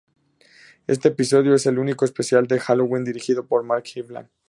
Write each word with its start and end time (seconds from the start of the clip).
Este 0.87 1.09
episodio 1.09 1.53
es 1.53 1.67
el 1.67 1.77
único 1.77 2.05
Especial 2.05 2.47
de 2.47 2.59
Halloween 2.59 3.05
dirigido 3.05 3.45
por 3.45 3.61
Mark 3.61 3.83
Kirkland. 3.83 4.29